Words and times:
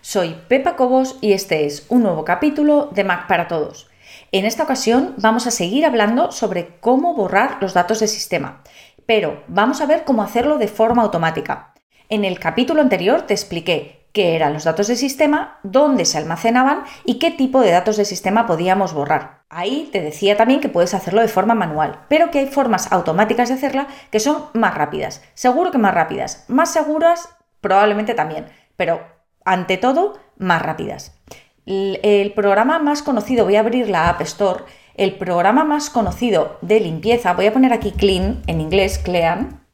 soy 0.00 0.34
Pepa 0.48 0.74
Cobos 0.74 1.18
y 1.20 1.32
este 1.32 1.66
es 1.66 1.86
un 1.88 2.02
nuevo 2.02 2.24
capítulo 2.24 2.90
de 2.92 3.04
Mac 3.04 3.28
para 3.28 3.46
Todos. 3.46 3.88
En 4.32 4.44
esta 4.44 4.64
ocasión 4.64 5.14
vamos 5.18 5.46
a 5.46 5.52
seguir 5.52 5.86
hablando 5.86 6.32
sobre 6.32 6.78
cómo 6.80 7.14
borrar 7.14 7.58
los 7.60 7.72
datos 7.72 8.00
del 8.00 8.08
sistema, 8.08 8.64
pero 9.06 9.44
vamos 9.46 9.80
a 9.80 9.86
ver 9.86 10.02
cómo 10.02 10.24
hacerlo 10.24 10.58
de 10.58 10.66
forma 10.66 11.04
automática. 11.04 11.74
En 12.08 12.24
el 12.24 12.40
capítulo 12.40 12.80
anterior 12.80 13.22
te 13.22 13.34
expliqué 13.34 14.08
qué 14.12 14.34
eran 14.34 14.52
los 14.52 14.64
datos 14.64 14.88
del 14.88 14.96
sistema, 14.96 15.60
dónde 15.62 16.06
se 16.06 16.18
almacenaban 16.18 16.82
y 17.04 17.20
qué 17.20 17.30
tipo 17.30 17.60
de 17.60 17.70
datos 17.70 17.98
del 17.98 18.06
sistema 18.06 18.48
podíamos 18.48 18.94
borrar. 18.94 19.44
Ahí 19.48 19.88
te 19.92 20.00
decía 20.00 20.36
también 20.36 20.60
que 20.60 20.68
puedes 20.68 20.92
hacerlo 20.92 21.20
de 21.20 21.28
forma 21.28 21.54
manual, 21.54 22.00
pero 22.08 22.32
que 22.32 22.40
hay 22.40 22.46
formas 22.48 22.90
automáticas 22.90 23.48
de 23.48 23.54
hacerla 23.54 23.86
que 24.10 24.18
son 24.18 24.46
más 24.54 24.74
rápidas. 24.74 25.22
Seguro 25.34 25.70
que 25.70 25.78
más 25.78 25.94
rápidas. 25.94 26.44
Más 26.48 26.72
seguras, 26.72 27.28
probablemente 27.60 28.14
también. 28.14 28.46
Pero 28.76 29.15
ante 29.46 29.78
todo, 29.78 30.18
más 30.36 30.60
rápidas. 30.60 31.18
El 31.64 32.32
programa 32.34 32.78
más 32.78 33.02
conocido, 33.02 33.44
voy 33.44 33.56
a 33.56 33.60
abrir 33.60 33.88
la 33.88 34.10
App 34.10 34.20
Store, 34.20 34.64
el 34.94 35.16
programa 35.16 35.64
más 35.64 35.88
conocido 35.88 36.58
de 36.60 36.80
limpieza, 36.80 37.32
voy 37.32 37.46
a 37.46 37.52
poner 37.52 37.72
aquí 37.72 37.92
Clean 37.92 38.42
en 38.46 38.60
inglés, 38.60 38.98
Clean, 38.98 39.64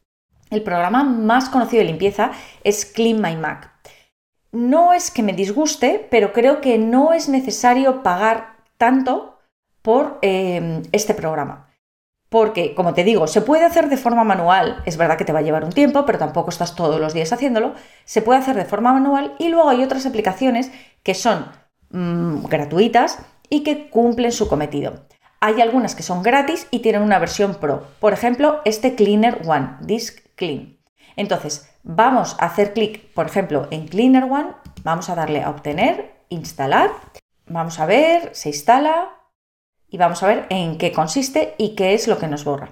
el 0.51 0.63
programa 0.63 1.03
más 1.03 1.49
conocido 1.49 1.81
de 1.81 1.89
limpieza 1.89 2.31
es 2.63 2.85
Clean 2.85 3.21
My 3.21 3.37
Mac. 3.37 3.73
No 4.53 4.93
es 4.93 5.11
que 5.11 5.23
me 5.23 5.33
disguste, 5.33 6.07
pero 6.11 6.33
creo 6.33 6.61
que 6.61 6.79
no 6.79 7.13
es 7.13 7.29
necesario 7.29 8.03
pagar 8.03 8.57
tanto 8.77 9.39
por 9.81 10.19
eh, 10.23 10.83
este 10.93 11.15
programa 11.15 11.72
porque, 12.33 12.75
como 12.75 12.95
te 12.95 13.05
digo, 13.05 13.27
se 13.27 13.43
puede 13.43 13.67
hacer 13.67 13.91
de 13.91 13.99
forma 13.99 14.25
manual, 14.25 14.83
es 14.87 14.97
verdad 14.97 15.19
que 15.19 15.27
te 15.27 15.35
va 15.35 15.41
a 15.41 15.43
llevar 15.43 15.65
un 15.65 15.73
tiempo, 15.73 16.07
pero 16.07 16.19
tampoco 16.19 16.49
estás 16.49 16.75
todos 16.75 16.99
los 16.99 17.13
días 17.13 17.31
haciéndolo, 17.31 17.75
se 18.07 18.23
puede 18.23 18.41
hacer 18.41 18.57
de 18.57 18.65
forma 18.65 18.91
manual 18.95 19.35
y 19.39 19.51
luego 19.51 19.69
hay 19.69 19.85
otras 19.85 20.07
aplicaciones 20.07 20.73
que 21.03 21.13
son 21.13 21.47
mm, 21.91 22.47
gratuitas 22.47 23.19
y 23.51 23.63
que 23.63 23.91
cumplen 23.91 24.33
su 24.33 24.49
cometido. 24.49 25.05
Hay 25.41 25.61
algunas 25.61 25.95
que 25.95 26.03
son 26.03 26.23
gratis 26.23 26.67
y 26.71 26.79
tienen 26.79 27.03
una 27.03 27.19
versión 27.19 27.57
pro, 27.57 27.87
por 28.01 28.15
ejemplo, 28.15 28.63
este 28.65 28.95
Cleaner 28.95 29.43
One, 29.47 29.77
Disk 29.83 30.21
Clean. 30.35 30.79
Entonces, 31.17 31.69
vamos 31.83 32.37
a 32.41 32.47
hacer 32.47 32.73
clic, 32.73 33.13
por 33.13 33.27
ejemplo, 33.27 33.69
en 33.71 33.87
Cleaner 33.89 34.25
One, 34.25 34.55
vamos 34.83 35.11
a 35.11 35.15
darle 35.15 35.43
a 35.43 35.51
obtener, 35.51 36.15
instalar, 36.31 36.93
vamos 37.47 37.79
a 37.79 37.85
ver, 37.85 38.31
se 38.33 38.49
instala, 38.49 39.11
y 39.93 39.99
vamos 39.99 40.23
a 40.23 40.27
ver 40.27 40.47
en 40.49 40.79
qué 40.79 40.91
consiste 40.91 41.55
y 41.59 41.75
qué 41.77 41.93
es 41.93 42.09
lo 42.09 42.19
que 42.19 42.27
nos 42.27 42.45
borra. 42.45 42.71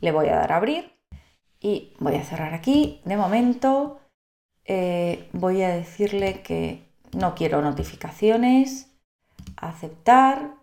Le 0.00 0.10
voy 0.10 0.26
a 0.26 0.34
dar 0.34 0.52
a 0.52 0.56
abrir 0.56 0.92
y 1.60 1.94
voy 2.00 2.16
a 2.16 2.24
cerrar 2.24 2.52
aquí. 2.52 3.00
De 3.04 3.16
momento 3.16 4.00
eh, 4.64 5.28
voy 5.32 5.62
a 5.62 5.68
decirle 5.68 6.42
que 6.42 6.92
no 7.12 7.36
quiero 7.36 7.62
notificaciones, 7.62 8.92
aceptar 9.56 10.56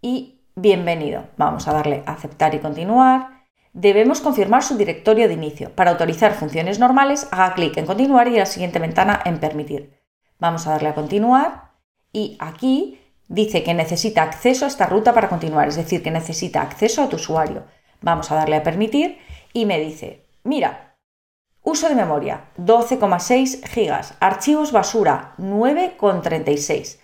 y 0.00 0.40
bienvenido. 0.56 1.26
Vamos 1.36 1.68
a 1.68 1.74
darle 1.74 2.02
a 2.06 2.12
aceptar 2.12 2.54
y 2.54 2.60
continuar. 2.60 3.44
Debemos 3.74 4.22
confirmar 4.22 4.62
su 4.62 4.78
directorio 4.78 5.28
de 5.28 5.34
inicio. 5.34 5.74
Para 5.74 5.90
autorizar 5.90 6.32
funciones 6.32 6.78
normales, 6.78 7.28
haga 7.30 7.52
clic 7.52 7.76
en 7.76 7.84
continuar 7.84 8.28
y 8.28 8.32
en 8.32 8.38
la 8.38 8.46
siguiente 8.46 8.78
ventana 8.78 9.20
en 9.26 9.40
permitir. 9.40 10.00
Vamos 10.38 10.66
a 10.66 10.70
darle 10.70 10.88
a 10.88 10.94
continuar 10.94 11.72
y 12.14 12.38
aquí 12.40 12.98
dice 13.28 13.62
que 13.62 13.74
necesita 13.74 14.22
acceso 14.22 14.64
a 14.64 14.68
esta 14.68 14.86
ruta 14.86 15.12
para 15.12 15.28
continuar, 15.28 15.68
es 15.68 15.76
decir, 15.76 16.02
que 16.02 16.10
necesita 16.10 16.62
acceso 16.62 17.02
a 17.02 17.08
tu 17.08 17.16
usuario. 17.16 17.64
Vamos 18.00 18.30
a 18.30 18.36
darle 18.36 18.56
a 18.56 18.62
permitir 18.62 19.18
y 19.52 19.66
me 19.66 19.80
dice, 19.80 20.26
mira, 20.42 20.96
uso 21.62 21.88
de 21.88 21.94
memoria 21.94 22.50
12,6 22.58 23.66
gigas, 23.66 24.14
archivos 24.20 24.72
basura 24.72 25.34
9,36, 25.38 26.98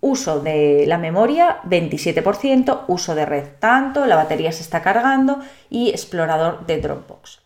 uso 0.00 0.40
de 0.40 0.84
la 0.86 0.98
memoria 0.98 1.60
27%, 1.64 2.84
uso 2.88 3.14
de 3.14 3.26
red 3.26 3.46
tanto, 3.58 4.06
la 4.06 4.16
batería 4.16 4.52
se 4.52 4.62
está 4.62 4.82
cargando 4.82 5.40
y 5.68 5.90
explorador 5.90 6.66
de 6.66 6.80
Dropbox. 6.80 7.45